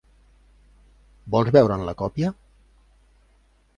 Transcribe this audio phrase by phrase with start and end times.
[1.35, 2.33] Vols veure'n la còpia?